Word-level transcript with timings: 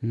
Hei, 0.00 0.08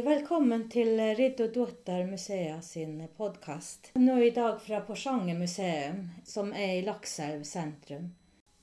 velkommen 0.00 0.68
til 0.72 0.96
Ridd 0.96 1.40
og 1.44 1.52
Dotter 1.52 2.08
museet 2.08 2.64
sin 2.64 3.02
podkast. 3.12 3.92
Nå 4.00 4.16
i 4.24 4.30
dag 4.32 4.56
fra 4.64 4.80
Porsanger 4.88 5.36
museum, 5.36 6.08
som 6.24 6.48
er 6.56 6.78
i 6.78 6.82
Lakselv 6.88 7.44
sentrum. 7.44 8.08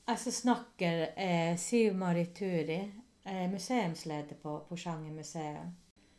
Jeg 0.10 0.18
som 0.26 0.40
snakker 0.42 1.06
er 1.14 1.54
Siv 1.62 1.94
Marit 2.02 2.34
Turi, 2.34 2.82
jeg 3.24 3.44
er 3.44 3.52
museumsleder 3.52 4.36
på 4.42 4.58
Porsangermuseet. 4.68 5.72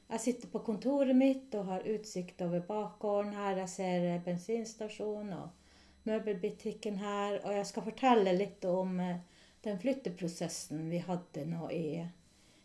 Jeg 0.09 0.21
sitter 0.21 0.49
på 0.49 0.63
kontoret 0.65 1.17
mitt 1.17 1.53
og 1.59 1.67
har 1.69 1.85
utsikt 1.89 2.41
over 2.45 2.63
bakgården 2.65 3.35
her. 3.37 3.59
Jeg 3.61 3.69
ser 3.73 4.07
bensinstasjonen 4.25 5.35
og 5.37 6.09
møbelbutikken 6.09 6.97
her. 7.01 7.41
Og 7.45 7.53
jeg 7.59 7.67
skal 7.69 7.87
fortelle 7.91 8.35
litt 8.37 8.65
om 8.69 8.97
eh, 9.05 9.21
den 9.65 9.81
flytteprosessen 9.81 10.89
vi 10.93 11.03
hadde 11.05 11.45
nå 11.49 11.69
i 11.77 11.87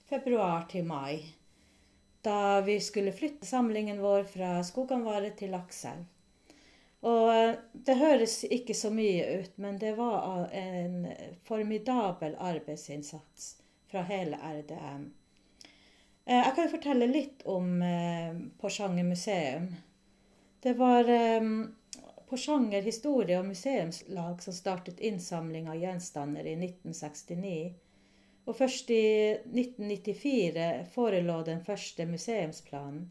februar 0.08 0.70
til 0.71 0.88
mai. 0.88 1.20
Da 2.24 2.62
vi 2.63 2.80
skulle 2.84 3.16
flytte 3.16 3.48
samlingen 3.48 3.99
vår 4.04 4.24
fra 4.24 4.55
Skoganvare 4.63 5.35
til 5.35 5.52
Lakselv. 5.55 6.08
Og 7.12 7.32
eh, 7.35 7.55
det 7.74 7.99
høres 7.99 8.44
ikke 8.48 8.76
så 8.76 8.91
mye 8.91 9.40
ut, 9.40 9.55
men 9.60 9.80
det 9.84 9.98
var 9.99 10.48
en 10.55 11.08
formidabel 11.48 12.40
arbeidsinnsats 12.40 13.59
fra 13.91 14.02
hele 14.09 14.38
RDM. 14.38 15.09
Eh, 16.25 16.38
jeg 16.38 16.55
kan 16.55 16.71
fortelle 16.71 17.09
litt 17.09 17.43
om 17.49 17.81
eh, 17.81 18.38
Porsanger 18.62 19.03
museum. 19.03 19.70
Det 20.62 20.76
var 20.77 21.09
eh, 21.09 21.51
Porsanger 22.29 22.81
historie- 22.85 23.40
og 23.40 23.48
museumslag 23.49 24.43
som 24.43 24.54
startet 24.54 24.99
innsamling 24.99 25.70
av 25.70 25.79
gjenstander 25.81 26.46
i 26.46 26.54
1969. 26.59 27.73
Og 28.46 28.57
først 28.57 28.91
i 28.93 29.05
1994 29.46 30.70
forelå 30.93 31.41
den 31.46 31.65
første 31.65 32.05
museumsplanen. 32.09 33.09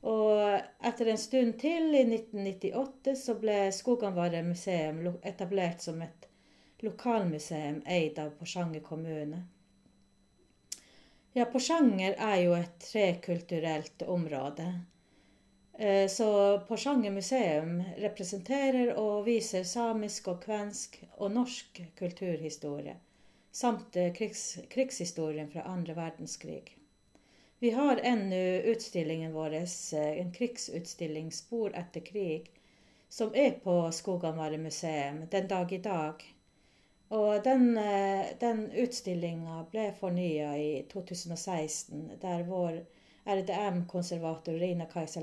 Og 0.00 0.40
etter 0.88 1.10
en 1.12 1.20
stund 1.20 1.58
til, 1.60 1.92
i 1.92 2.06
1998, 2.06 3.16
så 3.20 3.36
ble 3.40 3.56
Skoganvare 3.76 4.40
museum 4.46 5.02
etablert 5.28 5.84
som 5.84 6.00
et 6.00 6.28
lokalmuseum 6.80 7.82
eid 7.84 8.18
av 8.20 8.32
Porsanger 8.38 8.80
kommune. 8.80 9.42
Ja, 11.32 11.44
Porsanger 11.46 12.16
er 12.18 12.40
jo 12.42 12.54
et 12.58 12.80
trekulturelt 12.82 14.02
område. 14.02 14.64
Eh, 15.78 16.08
så 16.10 16.58
Porsanger 16.68 17.14
museum 17.14 17.76
representerer 18.02 18.90
og 18.98 19.28
viser 19.28 19.62
samisk 19.62 20.26
og 20.32 20.40
kvensk 20.42 20.98
og 21.12 21.30
norsk 21.36 21.78
kulturhistorie, 22.00 22.96
samt 23.52 23.96
eh, 23.96 24.10
krigs, 24.16 24.58
krigshistorien 24.74 25.52
fra 25.54 25.68
andre 25.70 25.94
verdenskrig. 26.00 26.74
Vi 27.62 27.70
har 27.78 28.02
ennå 28.02 28.42
utstillingen 28.74 29.30
vår, 29.32 29.54
eh, 29.54 30.10
en 30.24 30.34
krigsutstilling 30.34 31.30
'Spor 31.30 31.70
etter 31.78 32.00
krig', 32.10 32.50
som 33.08 33.30
er 33.34 33.54
på 33.62 33.78
Skoganvare 33.92 34.58
museum 34.58 35.28
den 35.30 35.46
dag 35.46 35.72
i 35.72 35.78
dag. 35.78 36.26
Og 37.10 37.44
den, 37.44 37.78
eh, 37.78 38.26
den 38.38 38.70
utstillinga 38.70 39.64
ble 39.70 39.88
fornya 39.98 40.52
i 40.56 40.86
2016, 40.92 42.10
der 42.22 42.44
vår 42.46 42.84
RDM-konservator 43.24 44.52
Rina 44.52 44.86
Kajsa 44.86 45.20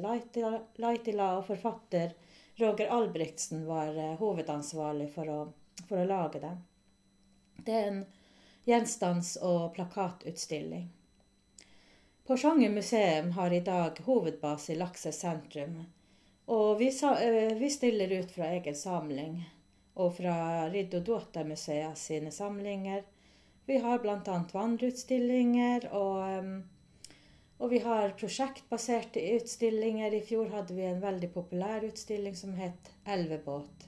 Laitila 0.76 1.30
og 1.38 1.46
forfatter 1.48 2.12
Roger 2.60 2.88
Albrigtsen 2.88 3.66
var 3.66 3.96
eh, 3.96 4.14
hovedansvarlig 4.20 5.08
for 5.16 5.32
å, 5.32 5.40
for 5.88 6.04
å 6.04 6.10
lage 6.12 6.44
den. 6.44 6.62
Det 7.64 7.80
er 7.80 7.90
en 7.94 8.06
gjenstands- 8.68 9.38
og 9.40 9.74
plakatutstilling. 9.80 10.90
Porsanger 12.28 12.70
museum 12.70 13.32
har 13.40 13.54
i 13.54 13.64
dag 13.64 14.00
hovedbase 14.04 14.74
i 14.74 14.82
Lakse 14.84 15.16
sentrum. 15.16 15.86
Og 16.52 16.80
vi, 16.80 16.92
eh, 16.92 17.54
vi 17.56 17.70
stiller 17.70 18.20
ut 18.20 18.32
fra 18.32 18.52
egen 18.60 18.76
samling 18.76 19.46
og 19.98 20.16
fra 20.20 20.38
Ridd 20.72 20.96
og 21.00 21.06
Dåta-museet 21.10 21.98
sine 21.98 22.32
samlinger. 22.32 23.04
Vi 23.68 23.80
har 23.84 24.00
bl.a. 24.00 24.38
vandreutstillinger, 24.54 25.90
og, 25.92 26.22
um, 26.40 26.54
og, 27.58 27.70
vi 27.74 27.82
har 27.84 28.14
prosjektbaserte 28.20 29.24
utstillinger. 29.36 30.14
I 30.14 30.24
fjor 30.24 30.54
hadde 30.54 30.78
vi 30.78 30.86
en 30.88 31.04
veldig 31.04 31.32
populær 31.34 31.84
utstilling 31.90 32.38
som 32.38 32.54
het 32.56 32.94
Elvebåt. 33.06 33.88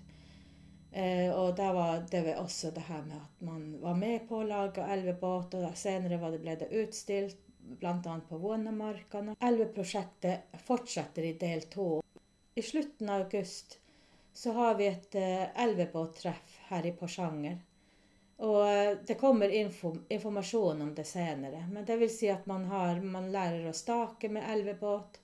Eh, 0.92 1.30
og 1.30 1.54
da 1.58 1.70
var 1.74 2.02
det 2.10 2.24
også 2.34 2.72
det 2.74 2.88
her 2.88 3.04
med 3.06 3.20
at 3.20 3.42
man 3.46 3.66
var 3.82 3.98
med 3.98 4.26
på 4.28 4.40
å 4.40 4.48
lage 4.50 4.82
elvebåt, 4.82 5.54
og 5.60 5.78
senere 5.78 6.18
ble 6.18 6.56
det 6.58 6.72
utstilt 6.82 7.38
bl.a. 7.80 8.16
på 8.30 8.40
Vånemarkene. 8.42 9.36
Elveprosjektet 9.46 10.58
fortsetter 10.66 11.30
i 11.30 11.36
del 11.38 11.68
to. 11.70 12.00
I 12.58 12.66
slutten 12.66 13.10
av 13.10 13.28
august 13.28 13.78
så 14.40 14.52
har 14.52 14.76
vi 14.76 14.88
et 14.88 15.16
uh, 15.16 15.64
elvebåttreff 15.64 16.60
her 16.70 16.86
i 16.86 16.92
Porsanger. 16.96 17.58
Og 18.38 18.62
uh, 18.62 18.94
det 19.08 19.18
kommer 19.20 19.52
info, 19.52 19.92
informasjon 20.08 20.82
om 20.82 20.94
det 20.96 21.04
senere. 21.04 21.66
Men 21.72 21.84
det 21.86 21.98
vil 22.00 22.14
si 22.14 22.30
at 22.32 22.46
man, 22.48 22.64
har, 22.72 23.02
man 23.04 23.28
lærer 23.34 23.68
å 23.68 23.76
stake 23.76 24.30
med 24.32 24.48
elvebåt. 24.48 25.20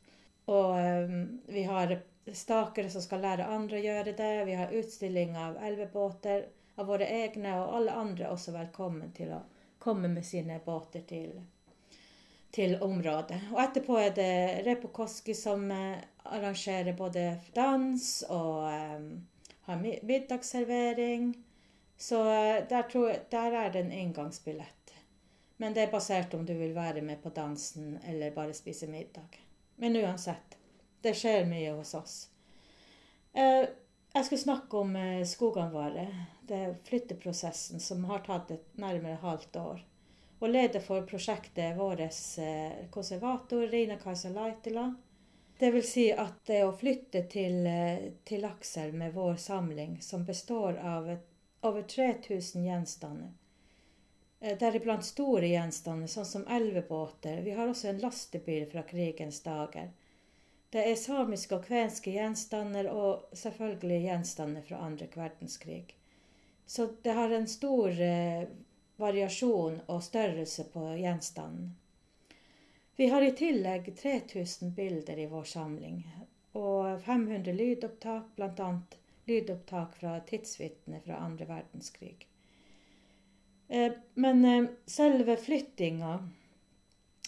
Og 0.52 0.76
um, 1.08 1.40
vi 1.48 1.64
har 1.64 1.96
stakere 2.36 2.92
som 2.92 3.06
skal 3.08 3.24
lære 3.24 3.48
andre 3.56 3.80
å 3.80 3.86
gjøre 3.86 4.18
det. 4.20 4.34
Vi 4.52 4.60
har 4.60 4.76
utstilling 4.84 5.38
av 5.40 5.64
elvebåter 5.64 6.50
av 6.76 6.92
våre 6.92 7.08
egne, 7.08 7.56
og 7.62 7.80
alle 7.80 7.96
andre 7.96 8.28
er 8.28 8.36
også 8.36 8.52
velkommen 8.52 9.16
til 9.16 9.32
å 9.32 9.46
komme 9.80 10.12
med 10.12 10.28
sine 10.28 10.60
båter 10.66 11.08
til 11.08 11.38
til 12.56 12.78
området. 12.82 13.40
Og 13.52 13.60
etterpå 13.64 13.98
er 14.00 14.14
det 14.16 14.66
Repokoski 14.68 15.36
som 15.36 15.68
eh, 15.72 16.00
arrangerer 16.24 16.96
både 16.98 17.26
dans 17.56 18.06
og 18.30 18.64
um, 18.64 19.10
har 19.68 19.82
middagsservering. 19.82 21.34
Så 21.98 22.24
der 22.24 22.66
der, 22.70 22.86
jeg, 22.94 23.22
der, 23.32 23.58
er 23.60 23.72
det 23.72 23.82
en 23.86 23.92
inngangsbillett. 23.92 24.94
Men 25.58 25.76
det 25.76 25.84
er 25.84 25.92
basert 25.92 26.34
om 26.34 26.46
du 26.46 26.54
vil 26.54 26.76
være 26.76 27.02
med 27.02 27.18
på 27.24 27.30
dansen 27.30 28.00
eller 28.08 28.32
bare 28.32 28.54
spise 28.54 28.88
middag. 28.88 29.40
Men 29.76 29.96
uansett, 29.96 30.58
det 31.04 31.16
skjer 31.16 31.46
mye 31.48 31.72
hos 31.72 31.94
oss. 31.94 32.16
Jeg 33.36 34.26
skulle 34.26 34.42
snakke 34.42 34.78
om 34.78 34.96
skogene 35.24 35.72
våre. 35.72 36.06
Det 36.48 36.56
er 36.56 36.78
flytteprosessen 36.84 37.80
som 37.80 38.04
har 38.12 38.24
tatt 38.28 38.52
et 38.52 38.78
nærmere 38.80 39.20
halvt 39.24 39.56
år. 39.56 39.86
Og 40.46 40.52
leder 40.52 40.80
for 40.80 41.02
prosjektet 41.10 41.74
vår 41.74 42.02
eh, 42.06 42.74
konservator 42.94 43.68
Rina 43.68 43.96
Kajsa 43.98 44.30
Laitila. 44.30 44.96
Det 45.58 45.72
vil 45.74 45.84
si 45.84 46.04
at 46.14 46.44
det 46.46 46.60
å 46.68 46.76
flytte 46.78 47.24
til, 47.32 47.66
eh, 47.66 48.04
til 48.30 48.46
Aksel 48.46 48.94
med 48.94 49.16
vår 49.16 49.40
samling, 49.42 49.96
som 50.06 50.26
består 50.26 50.78
av 50.78 51.10
over 51.66 51.82
3000 51.82 52.68
gjenstander, 52.68 53.32
eh, 54.42 54.54
deriblant 54.58 55.08
store 55.08 55.50
gjenstander, 55.50 56.12
sånn 56.14 56.30
som 56.30 56.46
elvebåter. 56.46 57.42
Vi 57.42 57.58
har 57.58 57.68
også 57.68 57.90
en 57.90 58.04
lastebil 58.06 58.68
fra 58.70 58.84
krigens 58.84 59.42
dager. 59.42 59.90
Det 60.70 60.86
er 60.92 60.96
samiske 61.08 61.58
og 61.58 61.66
kvenske 61.66 62.14
gjenstander 62.14 62.92
og 62.94 63.34
selvfølgelig 63.34 64.04
gjenstander 64.06 64.62
fra 64.70 64.86
andre 64.92 65.08
verdenskrig. 65.08 65.96
Så 66.68 66.92
det 67.02 67.18
har 67.18 67.34
en 67.34 67.48
stor 67.48 67.90
variasjon 69.02 69.82
og 69.86 70.04
størrelse 70.04 70.68
på 70.74 70.86
gjenstanden. 71.00 71.76
Vi 72.96 73.08
har 73.12 73.22
i 73.22 73.32
tillegg 73.32 73.90
3000 73.98 74.72
bilder 74.76 75.20
i 75.20 75.26
vår 75.28 75.44
samling, 75.44 75.98
og 76.56 77.02
500 77.04 77.54
lydopptak, 77.54 78.30
bl.a. 78.36 78.70
lydopptak 79.26 79.98
fra 80.00 80.20
tidsvitner 80.30 81.04
fra 81.04 81.20
andre 81.26 81.46
verdenskrig. 81.46 82.28
Eh, 83.68 83.92
men 84.14 84.46
eh, 84.46 84.70
selve 84.86 85.38
flyttinga 85.38 86.30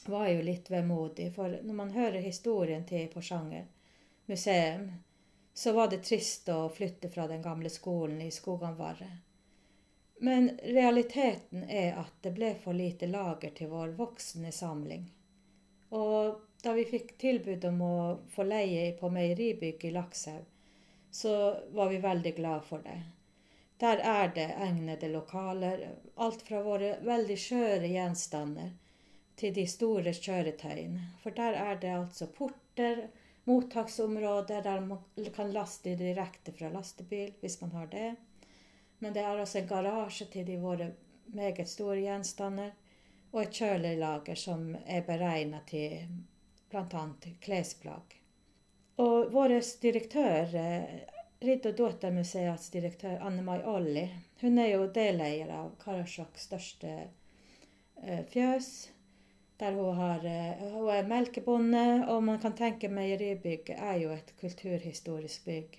var 0.05 0.27
jo 0.27 0.41
litt 0.41 0.71
vemodig, 0.71 1.33
for 1.35 1.59
når 1.63 1.73
man 1.73 1.91
hører 1.91 2.23
historien 2.23 2.85
til 2.87 3.09
Porsanger 3.11 3.67
museum, 4.25 4.91
så 5.53 5.73
var 5.73 5.91
det 5.91 6.05
trist 6.07 6.47
å 6.53 6.69
flytte 6.69 7.09
fra 7.09 7.27
den 7.27 7.41
gamle 7.41 7.69
skolen 7.69 8.21
i 8.21 8.31
Skoganvarre. 8.31 9.09
Men 10.19 10.49
realiteten 10.63 11.63
er 11.69 11.99
at 12.01 12.13
det 12.21 12.33
ble 12.33 12.55
for 12.63 12.73
lite 12.73 13.09
lager 13.09 13.53
til 13.57 13.69
vår 13.69 13.93
voksne 13.99 14.51
samling. 14.51 15.05
Og 15.93 16.41
da 16.63 16.73
vi 16.73 16.87
fikk 16.89 17.13
tilbud 17.21 17.65
om 17.69 17.83
å 17.85 17.97
få 18.33 18.47
leie 18.47 18.91
på 18.97 19.11
meieribygget 19.13 19.91
i 19.91 19.93
Lakshaug, 19.93 20.47
så 21.11 21.35
var 21.71 21.93
vi 21.93 22.01
veldig 22.01 22.33
glad 22.35 22.65
for 22.65 22.81
det. 22.83 22.97
Der 23.77 24.01
er 24.01 24.31
det 24.33 24.47
egnede 24.57 25.07
lokaler. 25.13 25.85
Alt 26.15 26.41
fra 26.41 26.63
våre 26.65 26.95
veldig 27.05 27.37
skjøre 27.37 27.89
gjenstander 27.93 28.73
til 29.37 29.53
de 29.53 29.67
store 29.69 30.13
kjøretøyene. 30.17 31.11
For 31.21 31.35
der 31.37 31.57
er 31.61 31.77
det 31.81 31.93
altså 31.93 32.27
porter, 32.33 33.05
mottaksområder 33.45 34.65
der 34.65 34.81
man 34.81 35.29
kan 35.35 35.53
laste 35.53 35.93
direkte 35.95 36.51
fra 36.57 36.71
lastebil, 36.73 37.35
hvis 37.41 37.61
man 37.61 37.75
har 37.77 37.91
det. 37.93 38.15
Men 38.99 39.13
det 39.13 39.23
er 39.23 39.39
også 39.39 39.61
en 39.61 39.67
garasje 39.69 40.27
til 40.33 40.45
de 40.47 40.57
våre 40.61 40.91
meget 41.35 41.69
store 41.69 41.99
gjenstander. 42.01 42.71
Og 43.33 43.41
et 43.43 43.59
kjølelager 43.59 44.39
som 44.39 44.71
er 44.85 45.03
beregna 45.05 45.59
til 45.67 46.07
bl.a. 46.71 47.03
klesplagg. 47.43 48.15
Og 48.97 49.31
vår 49.33 49.53
direktør, 49.81 50.55
eh, 50.55 50.83
Ridd- 51.41 51.67
og 51.69 51.77
Daughtermuseets 51.77 52.69
direktør 52.73 53.19
Anne 53.21 53.43
Mai 53.45 53.59
Olli, 53.61 54.07
hun 54.41 54.57
er 54.57 54.71
jo 54.71 54.87
deleier 54.93 55.51
av 55.53 55.75
Karasjoks 55.83 56.47
største 56.49 56.93
eh, 58.03 58.23
fjøs. 58.31 58.89
Der 59.59 59.73
hun, 59.73 59.95
har, 59.95 60.25
eh, 60.25 60.63
hun 60.73 60.89
er 60.89 61.07
melkebonde, 61.07 62.05
og 62.07 62.23
man 62.23 62.39
kan 62.39 62.57
tenke 62.57 62.89
meieribygget 62.89 63.77
er 63.77 64.01
jo 64.01 64.11
et 64.13 64.33
kulturhistorisk 64.41 65.45
bygg. 65.45 65.77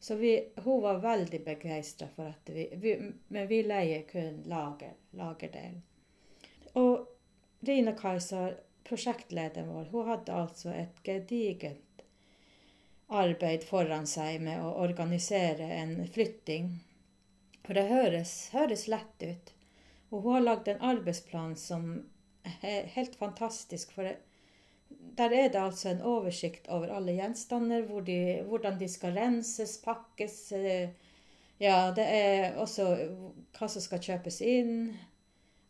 Så 0.00 0.14
vi, 0.14 0.48
hun 0.64 0.82
var 0.82 1.02
veldig 1.04 1.42
begeistra 1.44 2.08
for 2.14 2.32
at 2.32 2.48
vi, 2.48 2.68
vi 2.72 2.94
Men 3.28 3.48
vi 3.48 3.62
leier 3.62 4.02
kun 4.08 4.42
lager, 4.48 4.94
lagerdelen. 5.10 5.82
Og 6.72 7.06
Rina 7.60 7.92
Kajsa, 7.92 8.50
prosjektlederen 8.88 9.68
vår, 9.68 9.90
hun 9.92 10.08
hadde 10.08 10.32
altså 10.32 10.72
et 10.72 11.02
gedigent 11.04 12.04
arbeid 13.10 13.66
foran 13.66 14.06
seg 14.06 14.40
med 14.40 14.62
å 14.62 14.72
organisere 14.80 15.66
en 15.82 15.96
flytting. 16.08 16.70
For 17.66 17.76
det 17.76 17.90
høres, 17.90 18.34
høres 18.54 18.86
lett 18.88 19.26
ut. 19.26 19.52
Og 20.10 20.22
hun 20.24 20.38
har 20.38 20.46
lagd 20.46 20.70
en 20.70 20.84
arbeidsplan 20.94 21.56
som 21.58 21.90
er 22.62 22.88
helt 22.94 23.18
fantastisk. 23.20 23.92
For 23.92 24.06
det, 24.06 24.16
der 24.90 25.32
er 25.36 25.48
det 25.48 25.60
altså 25.60 25.90
en 25.90 26.02
oversikt 26.06 26.68
over 26.68 26.92
alle 26.96 27.12
gjenstander, 27.12 27.82
hvor 27.88 28.00
de, 28.00 28.42
hvordan 28.48 28.78
de 28.80 28.88
skal 28.88 29.16
renses, 29.18 29.78
pakkes. 29.84 30.52
Eh, 30.52 30.88
ja, 31.60 31.90
det 31.96 32.06
er 32.06 32.56
også 32.56 32.86
hva 33.58 33.68
som 33.68 33.84
skal 33.84 34.00
kjøpes 34.00 34.40
inn 34.40 34.94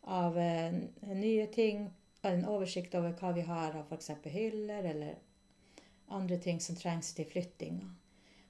av 0.07 0.37
eh, 0.39 0.77
nye 1.13 1.47
ting. 1.53 1.89
En 2.21 2.45
oversikt 2.45 2.95
over 2.95 3.15
hva 3.17 3.33
vi 3.33 3.43
har 3.47 3.75
av 3.75 3.89
f.eks. 3.89 4.11
hyller 4.29 4.87
eller 4.93 5.17
andre 6.11 6.37
ting 6.37 6.59
som 6.61 6.75
trengs 6.75 7.13
til 7.17 7.25
flyttinga. 7.25 7.89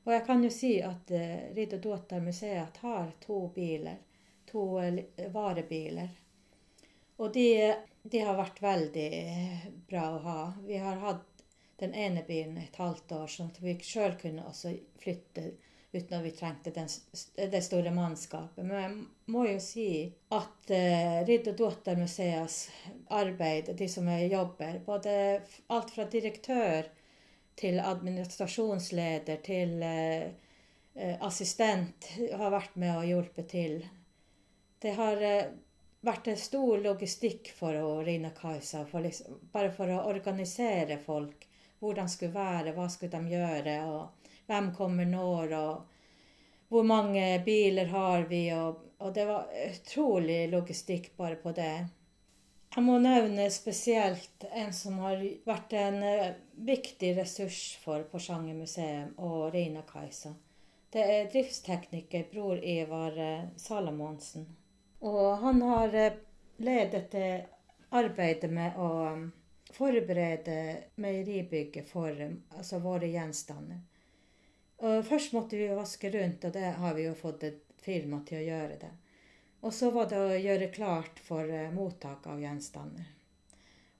Og 0.03 0.13
jeg 0.15 0.25
kan 0.25 0.43
jo 0.43 0.49
si 0.53 0.73
at 0.83 1.11
eh, 1.13 1.51
Ridd 1.55 1.77
og 1.77 1.83
Daughter 1.83 2.23
museet 2.23 2.77
har 2.83 3.11
to 3.21 3.45
biler. 3.55 3.99
To 4.51 4.65
eh, 4.81 5.27
varebiler. 5.33 6.09
Og 7.21 7.33
de, 7.33 7.47
de, 8.03 8.21
har 8.21 8.37
vært 8.37 8.61
veldig 8.63 9.09
eh, 9.17 9.67
bra 9.89 10.05
å 10.15 10.21
ha. 10.25 10.39
Vi 10.65 10.77
har 10.81 11.01
hatt 11.03 11.43
den 11.81 11.93
ene 11.97 12.23
bilen 12.27 12.59
et 12.61 12.77
halvt 12.77 13.11
år, 13.17 13.27
sånn 13.29 13.51
at 13.51 13.61
vi 13.61 13.75
sjøl 13.85 14.15
kunne 14.21 14.45
også 14.49 14.75
flytte 15.01 15.51
uten 15.91 16.13
at 16.15 16.23
vi 16.23 16.31
trengte 16.31 16.71
den, 16.71 16.87
det 17.51 17.61
store 17.65 17.91
mannskapet. 17.91 18.63
Men 18.63 18.77
jeg 18.77 19.31
må 19.33 19.45
jo 19.49 19.57
si 19.59 19.87
at 20.31 20.71
uh, 20.71 21.17
Ridd 21.27 21.49
og 21.51 21.57
Dottermuseets 21.59 22.61
museets 22.69 23.09
arbeid, 23.11 23.73
de 23.75 23.89
som 23.91 24.07
jobber, 24.07 24.79
både 24.85 25.13
alt 25.73 25.91
fra 25.91 26.05
direktør 26.07 26.87
til 27.59 27.81
administrasjonsleder, 27.83 29.41
til 29.43 29.81
eh, 29.83 31.17
assistent, 31.21 32.07
har 32.37 32.53
vært 32.53 32.77
med 32.79 32.95
og 32.95 33.09
hjulpet 33.09 33.49
til. 33.51 33.75
Det 34.81 34.95
har 34.97 35.21
eh, 35.25 35.51
vært 36.05 36.27
en 36.31 36.37
stor 36.37 36.81
logistikk 36.81 37.51
for 37.57 37.77
å 37.77 38.01
Rina 38.05 38.31
Kajsa, 38.35 38.85
for 38.89 39.05
liksom, 39.05 39.39
bare 39.53 39.71
for 39.73 39.91
å 39.93 40.03
organisere 40.09 40.97
folk. 41.01 41.47
Hvordan 41.81 42.09
skulle 42.09 42.35
være, 42.35 42.73
hva 42.75 42.87
skulle 42.89 43.17
de 43.17 43.35
gjøre, 43.35 43.77
og 43.89 44.29
hvem 44.49 44.69
kommer 44.77 45.09
når, 45.09 45.55
og 45.57 46.69
hvor 46.71 46.85
mange 46.87 47.25
biler 47.45 47.89
har 47.91 48.27
vi, 48.29 48.45
og, 48.53 48.85
og 49.01 49.13
det 49.13 49.25
var 49.29 49.49
utrolig 49.65 50.45
logistikk 50.51 51.11
bare 51.17 51.39
på 51.41 51.53
det. 51.57 51.73
Jeg 52.71 52.85
må 52.87 52.95
nevne 53.03 53.49
spesielt 53.51 54.45
en 54.55 54.69
som 54.71 55.01
har 55.03 55.19
vært 55.43 55.73
en 55.75 55.97
uh, 56.05 56.29
viktig 56.55 57.09
ressurs 57.17 57.59
for 57.81 58.05
Porsanger 58.07 58.55
museum 58.55 59.11
og 59.19 59.49
Reina 59.51 59.83
Kajsa. 59.89 60.31
Det 60.91 61.03
er 61.03 61.27
driftstekniker 61.33 62.29
bror 62.31 62.61
Ivar 62.63 63.19
uh, 63.19 63.49
Salamonsen. 63.59 64.47
Og 65.01 65.37
han 65.41 65.61
har 65.65 65.95
uh, 65.95 66.17
ledet 66.61 67.13
arbeidet 67.89 68.51
med 68.53 68.77
å 68.77 68.89
um, 69.13 69.23
forberede 69.73 70.57
meieribygget 71.01 71.89
for 71.89 72.13
um, 72.21 72.37
altså 72.57 72.79
våre 72.83 73.09
gjenstander. 73.09 73.81
Og 74.81 75.05
først 75.05 75.33
måtte 75.33 75.57
vi 75.57 75.69
vaske 75.69 76.09
rundt, 76.09 76.45
og 76.45 76.53
det 76.53 76.73
har 76.81 76.93
vi 76.97 77.05
jo 77.05 77.13
fått 77.17 77.43
et 77.45 77.63
firma 77.81 78.21
til 78.25 78.41
å 78.41 78.45
gjøre 78.45 78.77
det. 78.81 78.91
Og 79.61 79.73
så 79.73 79.91
var 79.93 80.07
det 80.09 80.17
å 80.17 80.37
gjøre 80.37 80.71
klart 80.73 81.19
for 81.21 81.45
eh, 81.45 81.69
mottak 81.73 82.25
av 82.27 82.41
gjenstander. 82.41 83.09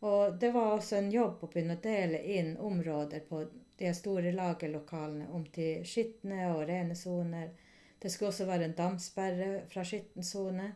Og 0.01 0.39
det 0.41 0.49
var 0.55 0.71
også 0.73 0.97
en 0.97 1.11
jobb 1.13 1.43
å 1.45 1.49
begynne 1.51 1.77
å 1.77 1.83
dele 1.83 2.23
inn 2.33 2.55
områder 2.57 3.21
på 3.27 3.43
de 3.77 3.91
store 3.93 4.33
lagerlokalene 4.33 5.27
om 5.29 5.43
til 5.53 5.85
skitne 5.85 6.47
og 6.55 6.63
rene 6.69 6.97
soner. 6.97 7.51
Det 8.01 8.09
skulle 8.09 8.31
også 8.31 8.47
være 8.49 8.71
en 8.71 8.77
damsperre 8.77 9.51
fra 9.69 9.85
skitten 9.85 10.25
sone. 10.25 10.71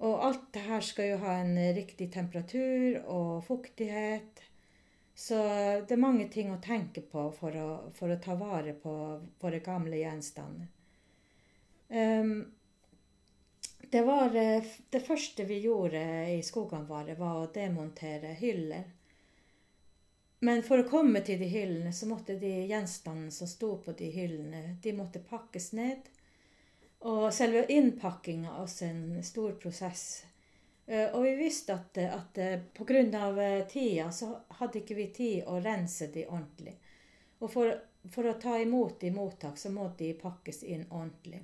Og 0.00 0.22
alt 0.24 0.46
det 0.54 0.62
her 0.64 0.84
skal 0.84 1.10
jo 1.10 1.18
ha 1.24 1.34
en 1.42 1.58
riktig 1.76 2.08
temperatur 2.12 3.02
og 3.04 3.42
fuktighet. 3.44 4.40
Så 5.14 5.36
det 5.84 5.92
er 5.92 6.00
mange 6.00 6.28
ting 6.32 6.52
å 6.54 6.60
tenke 6.64 7.02
på 7.04 7.26
for 7.36 7.56
å, 7.60 7.68
for 7.92 8.08
å 8.08 8.20
ta 8.22 8.36
vare 8.40 8.72
på 8.72 8.94
våre 9.42 9.60
gamle 9.60 9.98
gjenstander. 10.00 10.70
Um, 11.90 12.32
det, 13.90 14.00
var, 14.06 14.36
eh, 14.36 14.64
det 14.90 15.00
første 15.04 15.44
vi 15.44 15.58
gjorde 15.66 16.00
i 16.32 16.40
skogene 16.46 16.88
våre, 16.88 17.18
var 17.18 17.42
å 17.42 17.50
demontere 17.52 18.32
hyller. 18.38 18.86
Men 20.40 20.62
for 20.64 20.80
å 20.80 20.88
komme 20.88 21.20
til 21.26 21.42
de 21.42 21.50
hyllene, 21.52 21.92
så 21.92 22.08
måtte 22.08 22.38
de 22.40 22.52
gjenstandene 22.70 23.34
som 23.34 23.50
sto 23.50 23.74
på 23.84 23.92
de 23.98 24.08
hyllene, 24.14 24.78
de 24.80 24.94
måtte 24.96 25.20
pakkes 25.20 25.72
ned. 25.76 26.08
Og 27.00 27.30
selve 27.32 27.64
innpakkinga 27.72 28.58
også 28.60 28.84
en 28.84 29.22
stor 29.24 29.54
prosess. 29.60 30.24
Eh, 30.86 31.14
og 31.14 31.22
vi 31.24 31.34
visste 31.38 31.72
at, 31.72 31.98
at 31.98 32.38
eh, 32.38 32.60
pga. 32.74 33.64
tida 33.68 34.10
så 34.12 34.34
hadde 34.58 34.82
ikke 34.82 34.94
vi 34.98 35.06
tid 35.14 35.46
å 35.46 35.60
rense 35.60 36.10
de 36.12 36.26
ordentlig. 36.26 36.74
Og 37.38 37.52
for, 37.52 37.72
for 38.10 38.28
å 38.28 38.34
ta 38.42 38.58
imot 38.60 39.00
de 39.00 39.10
mottak, 39.14 39.56
så 39.58 39.70
må 39.70 39.88
de 39.98 40.12
pakkes 40.14 40.62
inn 40.62 40.84
ordentlig. 40.90 41.40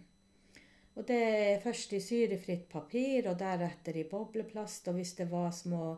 Og 0.96 1.04
det 1.08 1.20
er 1.22 1.60
først 1.60 1.92
i 1.92 2.00
syrefritt 2.00 2.68
papir, 2.68 3.28
og 3.28 3.38
deretter 3.38 3.96
i 3.96 4.04
bobleplast. 4.10 4.88
Og 4.88 4.98
hvis 4.98 5.14
det 5.16 5.28
var 5.30 5.50
små, 5.52 5.96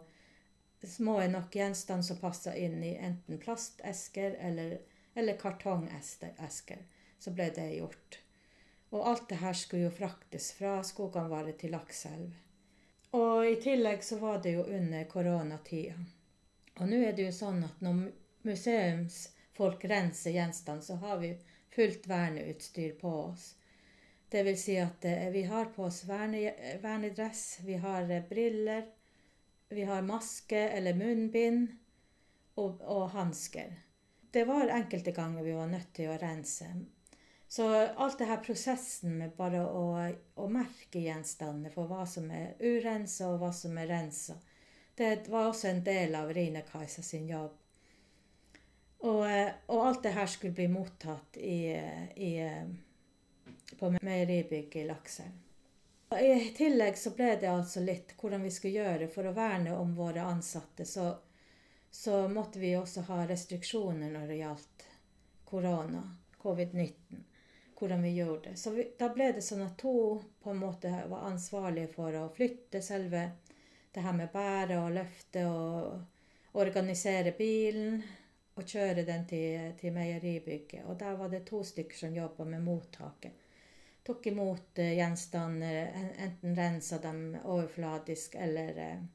små 0.85 1.19
nok 1.31 1.55
gjenstand 1.55 2.07
som 2.07 2.19
passa 2.23 2.55
inn 2.55 2.83
i 2.83 2.95
enten 2.95 3.39
plastesker 3.43 4.39
eller, 4.39 4.79
eller 5.15 5.39
kartongesker, 5.39 6.83
så 7.19 7.35
ble 7.35 7.51
det 7.55 7.69
gjort. 7.77 8.23
Og 8.91 9.09
alt 9.09 9.29
det 9.29 9.41
her 9.43 9.53
skulle 9.53 9.89
jo 9.89 9.95
fraktes 9.95 10.53
fra 10.57 10.79
Skoganvare 10.85 11.53
til 11.61 11.75
Lakselv. 11.77 12.31
Og 13.17 13.45
i 13.49 13.57
tillegg 13.61 14.05
så 14.05 14.19
var 14.21 14.41
det 14.45 14.55
jo 14.57 14.65
under 14.65 15.05
koronatida. 15.09 15.97
Og 16.79 16.89
nå 16.89 17.01
er 17.03 17.15
det 17.17 17.29
jo 17.29 17.35
sånn 17.35 17.63
at 17.67 17.81
når 17.85 18.09
museumsfolk 18.47 19.85
renser 19.91 20.37
gjenstand, 20.37 20.85
så 20.85 20.99
har 21.03 21.19
vi 21.23 21.33
fullt 21.75 22.07
verneutstyr 22.09 22.95
på 23.01 23.13
oss. 23.23 23.55
Det 24.29 24.45
vil 24.45 24.59
si 24.61 24.77
at 24.81 25.05
eh, 25.09 25.29
vi 25.33 25.43
har 25.49 25.71
på 25.73 25.87
oss 25.89 26.03
verne, 26.09 26.53
vernedress, 26.83 27.61
vi 27.65 27.79
har 27.81 28.11
eh, 28.11 28.25
briller, 28.29 28.85
vi 29.73 29.85
har 29.89 30.05
maske 30.05 30.61
eller 30.69 30.97
munnbind 30.97 31.69
og, 32.61 32.83
og 32.85 33.09
hansker. 33.17 33.73
Det 34.31 34.45
var 34.45 34.69
enkelte 34.69 35.17
ganger 35.17 35.45
vi 35.45 35.57
var 35.57 35.73
nødt 35.73 35.95
til 35.97 36.13
å 36.13 36.19
rense. 36.21 36.69
Så 37.49 37.69
alt 37.87 38.19
det 38.19 38.29
her 38.29 38.43
prosessen 38.45 39.15
med 39.19 39.37
bare 39.37 39.63
å, 39.65 39.85
å 40.37 40.49
merke 40.53 41.01
gjenstandene 41.01 41.73
for 41.73 41.89
hva 41.89 42.05
som 42.07 42.29
er 42.31 42.59
urensa 42.61 43.31
og 43.33 43.41
hva 43.41 43.53
som 43.57 43.79
er 43.81 43.89
rensa, 43.89 44.37
det 44.99 45.31
var 45.33 45.49
også 45.49 45.71
en 45.71 45.81
del 45.87 46.17
av 46.19 46.33
Rine 46.35 46.61
Kajsa 46.69 47.03
sin 47.07 47.29
jobb. 47.31 47.55
Og, 48.99 49.25
og, 49.67 49.79
alt 49.87 50.03
det 50.03 50.13
her 50.17 50.27
skulle 50.27 50.57
bli 50.59 50.67
mottatt 50.69 51.37
i, 51.39 51.71
i 52.19 52.33
på 53.79 53.91
meieribygget 54.03 54.83
i 54.83 54.87
Lakselv. 54.89 55.45
I 56.19 56.51
tillegg 56.57 56.97
så 56.99 57.13
ble 57.15 57.35
det 57.41 57.51
altså 57.53 57.81
litt 57.85 58.15
hvordan 58.19 58.43
vi 58.43 58.51
skulle 58.51 58.81
gjøre 58.81 59.09
for 59.13 59.29
å 59.29 59.35
verne 59.37 59.77
om 59.77 59.95
våre 59.95 60.25
ansatte. 60.25 60.87
Så, 60.89 61.07
så 61.91 62.25
måtte 62.33 62.59
vi 62.59 62.75
også 62.77 63.05
ha 63.11 63.23
restriksjoner 63.29 64.11
når 64.13 64.31
det 64.33 64.41
gjaldt 64.41 64.87
korona, 65.49 66.03
covid-19. 66.43 67.28
Hvordan 67.79 68.03
vi 68.03 68.15
gjorde 68.17 68.51
det. 68.51 68.57
Så 68.59 68.73
vi, 68.75 68.89
da 68.99 69.13
ble 69.15 69.31
det 69.37 69.43
sånn 69.47 69.63
at 69.63 69.77
to 69.79 70.19
på 70.43 70.51
en 70.51 70.63
måte 70.63 70.91
var 71.11 71.29
ansvarlige 71.29 71.93
for 71.93 72.17
å 72.19 72.29
flytte 72.35 72.83
selve 72.83 73.29
det 73.95 74.03
her 74.03 74.17
med 74.19 74.33
bære 74.33 74.81
og 74.83 74.97
løfte 74.97 75.45
og 75.47 76.59
organisere 76.59 77.33
bilen 77.39 78.03
og 78.59 78.67
kjøre 78.67 79.05
den 79.07 79.27
til, 79.31 79.75
til 79.79 79.95
meieribygget. 79.95 80.85
Og 80.87 80.99
der 80.99 81.15
var 81.19 81.31
det 81.31 81.45
to 81.47 81.63
stykker 81.65 81.97
som 81.97 82.17
jobba 82.17 82.45
med 82.45 82.65
mottaket. 82.67 83.45
Tok 84.03 84.27
imot 84.27 84.81
uh, 84.81 84.91
gjenstander, 84.97 85.93
enten 86.25 86.57
rensa 86.57 86.99
dem 87.03 87.37
overfladisk 87.45 88.35
eller 88.35 88.83
uh, 88.83 89.07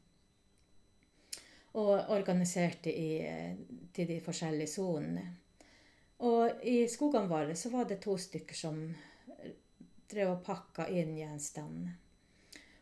Og 1.74 2.10
organiserte 2.14 2.92
i, 2.94 3.26
uh, 3.26 3.88
til 3.94 4.08
de 4.08 4.20
forskjellige 4.22 4.70
sonene. 4.76 5.24
Og 6.20 6.64
i 6.64 6.84
skogene 6.88 7.28
våre 7.28 7.56
så 7.56 7.72
var 7.74 7.90
det 7.90 8.02
to 8.04 8.16
stykker 8.20 8.56
som 8.56 8.80
drev 10.14 10.36
og 10.36 10.44
pakka 10.46 10.88
inn 10.94 11.16
gjenstandene. 11.18 11.98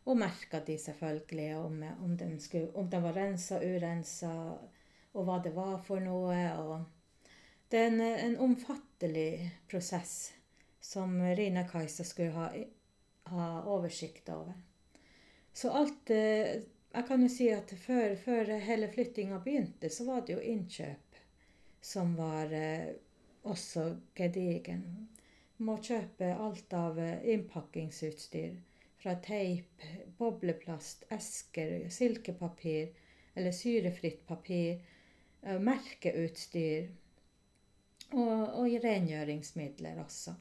Og 0.09 0.17
merka 0.17 0.59
de 0.65 0.77
selvfølgelig 0.81 1.55
om, 1.57 1.83
om, 2.03 2.17
de, 2.17 2.27
skulle, 2.41 2.71
om 2.73 2.89
de 2.89 2.99
var 3.03 3.13
rensa, 3.15 3.59
urensa 3.61 4.31
og 5.13 5.27
hva 5.27 5.37
det 5.43 5.53
var 5.55 5.77
for 5.85 6.01
noe. 6.01 6.39
Og 6.57 7.69
det 7.69 7.79
er 7.79 7.91
en, 7.91 8.01
en 8.01 8.37
omfattelig 8.49 9.51
prosess 9.69 10.33
som 10.81 11.13
Rina 11.37 11.67
Kajsa 11.69 12.03
skulle 12.03 12.33
ha, 12.33 12.49
ha, 13.29 13.47
oversikt 13.69 14.29
over. 14.33 14.57
Så 15.53 15.69
alt 15.69 16.09
eh, 16.09 16.61
Jeg 16.91 17.07
kan 17.07 17.21
jo 17.23 17.27
si 17.31 17.45
at 17.53 17.69
før, 17.79 18.17
før 18.19 18.49
hele 18.59 18.89
flyttinga 18.91 19.37
begynte, 19.39 19.87
så 19.89 20.03
var 20.09 20.25
det 20.27 20.33
jo 20.33 20.41
innkjøp 20.43 21.19
som 21.81 22.17
var 22.17 22.51
eh, 22.51 22.89
også 23.43 23.87
gedigen. 24.15 24.85
Må 25.57 25.77
kjøpe 25.81 26.33
alt 26.33 26.73
av 26.73 26.99
eh, 26.99 27.25
innpakkingsutstyr. 27.33 28.55
Fra 29.01 29.15
teip, 29.25 29.81
bobleplast, 30.17 31.07
esker, 31.09 31.89
silkepapir 31.89 32.91
eller 33.35 33.53
syrefritt 33.55 34.25
papir 34.27 34.81
Eh, 35.41 35.57
merkeutstyr 35.57 36.89
og, 38.13 38.41
og 38.61 38.73
rengjøringsmidler 38.83 40.01
også. 40.03 40.35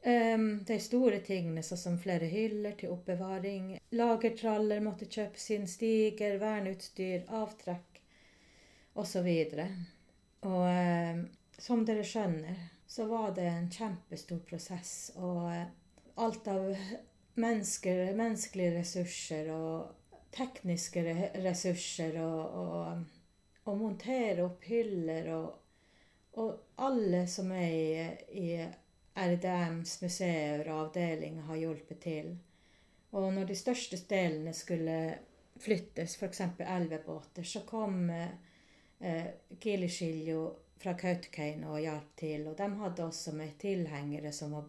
Um, 0.00 0.62
de 0.64 0.78
store 0.80 1.18
tingene, 1.20 1.60
som 1.62 1.98
flere 2.00 2.24
hyller 2.30 2.72
til 2.80 2.94
oppbevaring, 2.94 3.74
lagertraller 3.92 4.80
måtte 4.80 5.04
kjøpe 5.04 5.36
sin 5.36 5.66
stiger, 5.68 6.38
verneutstyr, 6.40 7.26
avtrekk 7.28 8.00
osv. 8.96 9.28
Og, 9.28 10.48
og 10.48 10.64
um, 10.64 11.20
som 11.60 11.84
dere 11.86 12.04
skjønner, 12.06 12.58
så 12.90 13.06
var 13.10 13.34
det 13.36 13.46
en 13.46 13.70
kjempestor 13.70 14.42
prosess. 14.48 15.12
Og 15.20 15.46
uh, 15.46 15.64
alt 16.24 16.50
av 16.50 16.72
mennesker, 17.40 18.10
menneskelige 18.18 18.78
ressurser 18.80 19.52
og 19.54 20.18
tekniske 20.34 21.04
ressurser 21.42 22.18
og, 22.22 22.60
og 22.60 23.20
og 23.68 23.78
montere 23.78 24.44
opp 24.44 24.64
hyller 24.70 25.32
og, 25.34 25.48
og 26.40 26.80
alle 26.82 27.24
som 27.30 27.50
er 27.54 27.72
i, 27.72 28.44
i 28.44 28.46
RDMs 29.20 29.98
museer 30.04 30.64
og 30.68 30.86
avdelinger, 30.86 31.46
har 31.50 31.60
hjulpet 31.60 32.00
til. 32.02 32.30
Og 33.18 33.32
når 33.34 33.50
de 33.50 33.58
største 33.58 33.98
delene 34.08 34.54
skulle 34.56 34.96
flyttes, 35.60 36.14
f.eks. 36.16 36.40
elvebåter, 36.62 37.44
så 37.44 37.64
kom 37.68 38.08
eh, 38.10 39.26
Kilishiljo 39.60 40.44
fra 40.80 40.94
Kautokeino 40.98 41.74
og 41.74 41.84
hjalp 41.84 42.16
til. 42.16 42.48
Og 42.48 42.56
de 42.58 42.68
hadde 42.80 43.04
også 43.04 43.34
med 43.36 43.56
tilhengere 43.60 44.32
som, 44.32 44.54
var, 44.56 44.66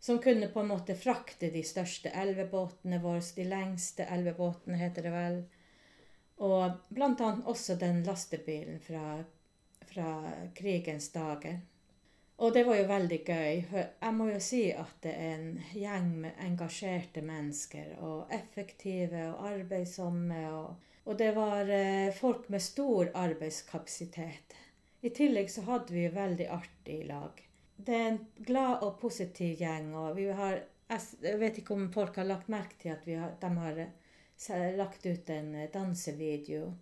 som 0.00 0.20
kunne 0.22 0.50
på 0.52 0.60
en 0.60 0.70
måte 0.74 0.96
frakte 0.98 1.50
de 1.54 1.64
største 1.66 2.12
elvebåtene 2.22 3.00
våre, 3.02 3.24
de 3.36 3.48
lengste 3.48 4.06
elvebåtene, 4.06 4.78
heter 4.80 5.08
det 5.08 5.14
vel. 5.16 5.42
Og 6.42 6.80
blant 6.90 7.20
annet 7.22 7.48
også 7.48 7.78
den 7.80 8.02
lastebilen 8.06 8.80
fra, 8.82 9.20
fra 9.88 10.08
krigens 10.58 11.12
dager. 11.14 11.60
Og 12.42 12.50
det 12.54 12.64
var 12.66 12.74
jo 12.80 12.86
veldig 12.88 13.18
gøy. 13.22 13.60
Jeg 13.70 14.14
må 14.16 14.26
jo 14.32 14.38
si 14.42 14.64
at 14.74 14.96
det 15.04 15.12
er 15.14 15.34
en 15.36 15.60
gjeng 15.78 16.08
med 16.24 16.40
engasjerte 16.42 17.22
mennesker. 17.22 17.92
Og 18.02 18.32
effektive 18.34 19.28
og 19.28 19.46
arbeidsomme. 19.52 20.40
Og, 20.50 20.88
og 21.04 21.18
det 21.20 21.30
var 21.36 21.70
eh, 21.70 22.10
folk 22.16 22.48
med 22.50 22.64
stor 22.64 23.12
arbeidskapasitet. 23.14 24.56
I 25.02 25.10
tillegg 25.10 25.50
så 25.50 25.64
hadde 25.66 25.94
vi 25.94 26.06
veldig 26.08 26.46
artig 26.54 27.00
i 27.00 27.06
lag. 27.08 27.40
Det 27.76 27.94
er 27.94 28.04
en 28.12 28.20
glad 28.46 28.84
og 28.86 29.00
positiv 29.00 29.58
gjeng. 29.58 29.94
og 29.96 30.16
vi 30.16 30.28
har, 30.30 30.62
Jeg 30.88 31.38
vet 31.38 31.58
ikke 31.58 31.74
om 31.74 31.92
folk 31.92 32.16
har 32.16 32.28
lagt 32.28 32.48
merke 32.48 32.76
til 32.78 32.90
at 32.90 33.06
har, 33.06 33.32
de 33.40 33.50
har 33.56 34.76
lagt 34.76 35.06
ut 35.06 35.30
en 35.30 35.54
eh, 35.54 35.70
dansevideo 35.72 36.74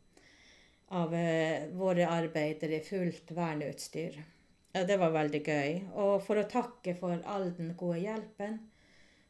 av 0.88 1.14
eh, 1.14 1.68
våre 1.72 2.08
arbeidere 2.08 2.80
i 2.80 2.84
fullt 2.84 3.30
verneutstyr. 3.30 4.20
Ja, 4.72 4.84
det 4.84 4.98
var 4.98 5.16
veldig 5.16 5.42
gøy. 5.46 5.80
Og 5.94 6.20
for 6.22 6.36
å 6.36 6.48
takke 6.50 6.94
for 6.98 7.22
all 7.24 7.54
den 7.56 7.72
gode 7.76 8.02
hjelpen, 8.02 8.58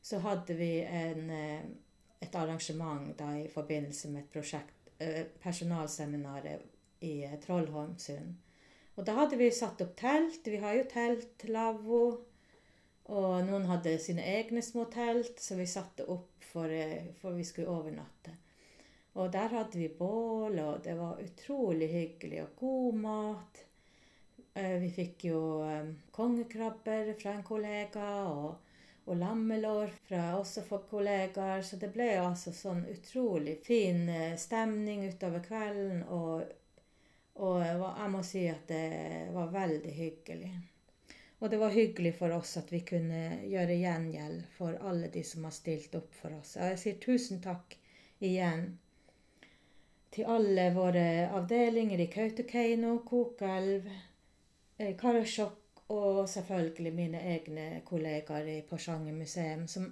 så 0.02 0.18
hadde 0.18 0.56
vi 0.58 0.80
en, 0.82 1.30
eh, 1.30 1.62
et 2.20 2.34
arrangement 2.34 3.14
da 3.18 3.36
i 3.38 3.48
forbindelse 3.48 4.10
med 4.10 4.24
et 4.24 4.32
prosjekt, 4.32 4.76
personalseminaret 5.40 6.60
i 7.00 7.24
Trollholmsund. 7.40 8.49
Og 9.00 9.06
da 9.08 9.14
hadde 9.16 9.38
vi 9.40 9.46
satt 9.48 9.80
opp 9.80 9.94
telt. 9.96 10.44
Vi 10.44 10.58
har 10.60 10.74
jo 10.76 10.82
telt, 10.84 11.46
lavvo. 11.48 12.00
Og 13.08 13.46
noen 13.46 13.64
hadde 13.70 13.94
sine 13.96 14.26
egne 14.36 14.60
små 14.60 14.84
telt, 14.92 15.40
så 15.40 15.56
vi 15.56 15.64
satte 15.66 16.04
opp 16.04 16.44
for, 16.44 16.68
eh, 16.68 17.08
for 17.22 17.32
vi 17.32 17.46
skulle 17.48 17.72
overnatte. 17.72 18.34
Og 19.16 19.32
der 19.32 19.48
hadde 19.56 19.78
vi 19.80 19.88
bål, 19.88 20.58
og 20.58 20.84
det 20.84 20.98
var 20.98 21.22
utrolig 21.24 21.88
hyggelig 21.88 22.42
og 22.42 22.52
god 22.60 23.00
mat. 23.06 23.64
Eh, 24.54 24.76
vi 24.84 24.92
fikk 24.92 25.24
jo 25.30 25.40
eh, 25.64 25.94
kongekrabber 26.12 27.14
fra 27.16 27.32
en 27.38 27.42
kollega, 27.42 28.12
og, 28.28 28.54
og 29.06 29.16
lammelår 29.16 29.96
fra 30.10 30.36
også 30.36 30.68
for 30.68 30.84
kollegaer. 30.92 31.64
Så 31.64 31.80
det 31.80 31.94
ble 31.96 32.12
altså 32.20 32.52
sånn 32.52 32.84
utrolig 32.84 33.62
fin 33.64 34.04
stemning 34.36 35.08
utover 35.08 35.40
kvelden. 35.48 36.04
Og, 36.04 36.59
og 37.40 37.62
jeg 37.64 38.10
må 38.12 38.20
si 38.26 38.44
at 38.50 38.68
det 38.68 39.30
var 39.32 39.52
veldig 39.54 39.92
hyggelig. 39.96 40.50
Og 41.40 41.48
det 41.50 41.56
var 41.60 41.72
hyggelig 41.72 42.12
for 42.18 42.36
oss 42.36 42.58
at 42.60 42.68
vi 42.72 42.82
kunne 42.84 43.20
gjøre 43.48 43.78
gjengjeld 43.80 44.42
for 44.58 44.76
alle 44.84 45.08
de 45.12 45.22
som 45.24 45.46
har 45.48 45.54
stilt 45.56 45.94
opp 45.96 46.12
for 46.12 46.36
oss. 46.36 46.58
Og 46.58 46.74
jeg 46.74 46.80
sier 46.82 46.98
tusen 47.00 47.40
takk 47.40 47.78
igjen 48.20 48.66
til 50.12 50.28
alle 50.28 50.66
våre 50.74 51.06
avdelinger 51.38 52.02
i 52.02 52.10
Kautokeino, 52.12 52.98
Kokelv, 53.06 53.88
eh, 54.76 54.92
Karasjok 55.00 55.84
og 55.90 56.28
selvfølgelig 56.28 56.92
mine 56.94 57.20
egne 57.32 57.66
kollegaer 57.86 58.46
i 58.58 58.60
Porsanger 58.68 59.16
museum, 59.16 59.66
som, 59.66 59.88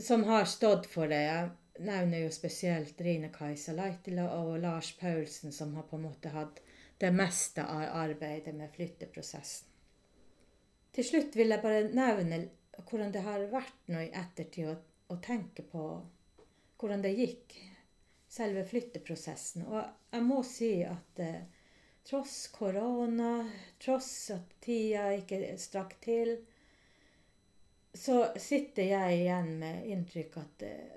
som, 0.00 0.24
har 0.24 0.48
stått 0.50 0.86
for 0.90 1.12
det. 1.12 1.20
Jeg 1.28 1.84
nevner 1.86 2.24
jo 2.24 2.32
spesielt 2.34 3.00
Rine 3.04 3.30
Kajsa 3.34 3.76
Leitila 3.76 4.30
og 4.40 4.56
Lars 4.64 4.94
Paulsen, 5.00 5.52
som 5.52 5.74
har 5.76 5.86
på 5.90 6.00
en 6.00 6.08
måte 6.08 6.32
hatt 6.34 6.62
det 6.98 7.10
meste 7.12 7.64
av 7.64 7.82
arbeidet 8.00 8.54
med 8.56 8.72
flytteprosessen. 8.72 9.72
Til 10.96 11.04
slutt 11.04 11.36
vil 11.36 11.52
jeg 11.52 11.60
bare 11.60 11.88
nevne 11.92 12.38
hvordan 12.88 13.12
det 13.12 13.24
har 13.24 13.42
vært 13.52 13.90
nå 13.92 14.00
i 14.00 14.12
ettertid 14.16 14.70
å, 14.70 14.76
å 15.12 15.16
tenke 15.20 15.64
på 15.68 15.82
hvordan 16.80 17.02
det 17.04 17.12
gikk, 17.16 17.56
selve 18.28 18.64
flytteprosessen. 18.68 19.66
Og 19.68 19.80
jeg 20.12 20.24
må 20.24 20.40
si 20.44 20.70
at 20.84 21.20
eh, 21.24 21.44
tross 22.06 22.48
korona, 22.54 23.46
tross 23.82 24.30
at 24.34 24.56
tida 24.62 25.08
ikke 25.16 25.56
strakk 25.60 25.96
til, 26.04 26.36
så 27.96 28.26
sitter 28.36 28.90
jeg 28.90 29.20
igjen 29.22 29.52
med 29.60 29.86
inntrykk 29.92 30.38
at, 30.42 30.64
eh, 30.68 30.96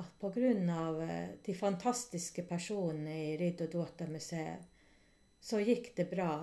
at 0.00 0.12
pga. 0.20 0.84
Eh, 1.04 1.30
de 1.44 1.54
fantastiske 1.56 2.44
personene 2.48 3.16
i 3.26 3.36
Riddo 3.40 3.68
Duota 3.68 4.08
museet, 4.08 4.79
så 5.40 5.60
gikk 5.64 5.94
det 5.96 6.10
bra 6.10 6.34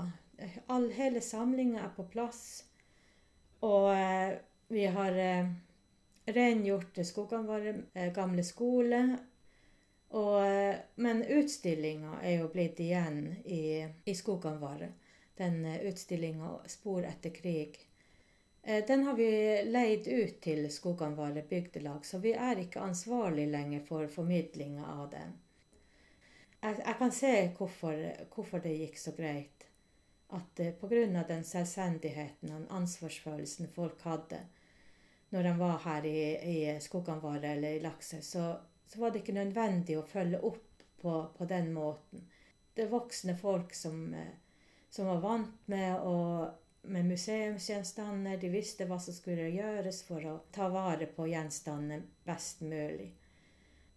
all, 0.66 0.92
hele 0.92 1.22
samlinga 1.22 1.84
er 1.84 1.94
på 1.96 2.04
plass. 2.04 2.64
Og 3.66 3.90
eh, 3.96 4.38
vi 4.68 4.86
har 4.86 5.18
eh, 5.18 5.50
rengjort 6.26 7.00
skogene 7.06 7.48
våre, 7.48 7.74
eh, 7.94 8.12
gamle 8.14 8.44
skole. 8.44 9.02
Og, 10.10 10.38
eh, 10.46 10.76
men 10.96 11.24
utstillinga 11.24 12.22
er 12.22 12.42
jo 12.42 12.52
blitt 12.54 12.80
igjen 12.80 13.22
i, 13.46 13.84
i 14.06 14.16
skogene 14.16 14.62
våre. 14.62 14.92
Den 15.38 15.66
eh, 15.66 15.82
utstillinga 15.90 16.60
'Spor 16.68 17.06
etter 17.06 17.34
krig'. 17.34 17.80
Eh, 18.64 18.86
den 18.86 19.04
har 19.04 19.18
vi 19.18 19.32
leid 19.66 20.08
ut 20.08 20.40
til 20.42 20.70
skogene 20.72 21.16
våre 21.16 21.44
bygdelag, 21.50 22.06
så 22.06 22.22
vi 22.24 22.34
er 22.34 22.62
ikke 22.62 22.84
ansvarlig 22.84 23.48
lenger 23.52 23.84
for 23.90 24.08
formidlinga 24.08 24.86
av 24.86 25.10
den. 25.12 25.36
Jeg, 26.68 26.82
jeg, 26.84 26.96
kan 27.00 27.14
se 27.16 27.34
hvorfor, 27.58 28.00
hvorfor 28.36 28.60
det 28.64 28.74
gikk 28.76 28.98
så 29.00 29.14
greit 29.16 29.68
at 30.36 30.60
eh, 30.60 30.74
pga. 30.76 31.24
den 31.28 31.44
selvstendigheten 31.48 32.52
og 32.52 32.66
ansvarsfølelsen 32.76 33.70
folk 33.72 34.02
hadde 34.04 34.42
når 35.30 35.44
de 35.44 35.54
var 35.60 35.78
her 35.84 36.06
i, 36.08 36.20
i 36.36 36.58
skogene 36.80 37.24
våre 37.24 37.54
eller 37.56 37.78
i 37.78 37.84
Lakse, 37.84 38.22
så, 38.24 38.54
så 38.88 39.00
var 39.00 39.12
det 39.12 39.24
ikke 39.24 39.36
nødvendig 39.36 39.98
å 40.00 40.06
følge 40.08 40.40
opp 40.40 40.84
på, 41.02 41.16
på 41.38 41.48
den 41.48 41.74
måten. 41.76 42.24
Det 42.74 42.86
er 42.86 42.92
voksne 42.94 43.36
folk 43.40 43.76
som, 43.76 44.14
eh, 44.14 44.36
som 44.90 45.12
var 45.12 45.24
vant 45.24 45.68
med, 45.72 46.00
å, 46.00 46.48
med 46.92 47.12
museumsgjenstander. 47.12 48.40
De 48.40 48.52
visste 48.54 48.88
hva 48.88 49.00
som 49.04 49.16
skulle 49.16 49.50
gjøres 49.52 50.04
for 50.08 50.24
å 50.28 50.38
ta 50.52 50.70
vare 50.72 51.10
på 51.12 51.28
gjenstandene 51.32 52.04
best 52.28 52.64
mulig. 52.64 53.12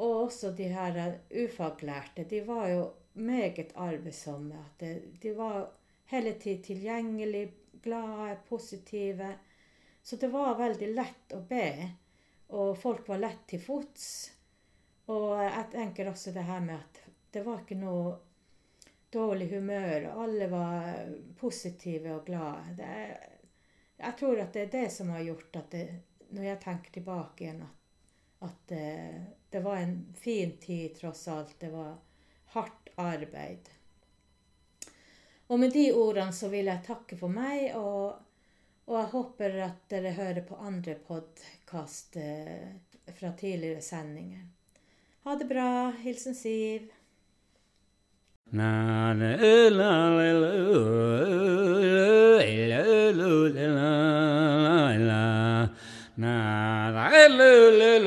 Og 0.00 0.16
også 0.25 0.54
de 0.57 0.71
her 0.73 0.97
ufaglærte. 1.30 2.25
De 2.25 2.40
var 2.47 2.69
jo 2.71 2.85
meget 3.21 3.73
arbeidsomme. 3.75 4.64
De, 4.80 5.33
var 5.37 5.66
hele 6.12 6.33
tiden 6.40 6.62
tilgjengelige, 6.62 7.52
glade, 7.83 8.38
positive. 8.49 9.35
Så 10.02 10.16
det 10.16 10.33
var 10.33 10.57
veldig 10.59 10.88
lett 10.95 11.35
å 11.37 11.42
be. 11.49 11.90
Og 12.57 12.78
folk 12.78 13.09
var 13.09 13.21
lett 13.21 13.45
til 13.50 13.61
fots. 13.62 14.07
Og 15.12 15.37
jeg 15.42 15.66
tenker 15.73 16.11
også 16.11 16.33
det 16.33 16.47
her 16.49 16.64
med 16.64 16.78
at 16.78 17.02
det 17.35 17.45
var 17.47 17.62
ikke 17.62 17.78
noe 17.78 18.14
dårlig 19.12 19.50
humør. 19.52 20.09
Alle 20.23 20.49
var 20.50 21.11
positive 21.38 22.14
og 22.14 22.25
glade. 22.26 22.76
Det, 22.78 22.95
jeg 24.00 24.16
tror 24.19 24.40
at 24.40 24.54
det 24.54 24.64
er 24.66 24.73
det 24.78 24.87
som 24.95 25.11
har 25.14 25.26
gjort 25.26 25.61
at 25.61 25.71
det, 25.75 25.85
når 26.30 26.47
jeg 26.47 26.61
tenker 26.64 26.95
tilbake 26.95 27.45
igjen, 27.45 27.62
at, 27.66 27.79
at 28.40 28.68
det, 28.68 29.25
det 29.50 29.61
var 29.61 29.76
en 29.76 30.14
fin 30.16 30.56
tid 30.56 30.97
tross 30.97 31.28
alt. 31.28 31.54
Det 31.61 31.70
var 31.70 31.97
hardt 32.54 32.88
arbeid. 32.94 33.68
Og 35.47 35.59
med 35.61 35.73
de 35.75 35.88
ordene 35.92 36.32
så 36.32 36.49
vil 36.49 36.70
jeg 36.70 36.85
takke 36.87 37.18
for 37.18 37.32
meg, 37.32 37.73
og, 37.75 38.14
og 38.87 38.94
jeg 38.97 39.11
håper 39.14 39.59
at 39.66 39.82
dere 39.90 40.14
hører 40.14 40.44
på 40.47 40.59
andre 40.62 40.94
podkast 40.94 42.16
eh, 42.23 42.70
fra 43.18 43.32
tidligere 43.38 43.82
sendinger. 43.82 44.47
Ha 45.26 45.37
det 45.37 45.49
bra. 45.50 45.90
Hilsen 46.00 46.35
Siv. 46.38 46.88
Na 48.52 49.12
la 49.14 49.37
la 49.70 49.92
la 50.18 50.32
la 50.32 50.54
la 53.59 53.75
la 54.99 55.68
la 56.16 56.69
Hallelujah. 57.20 58.00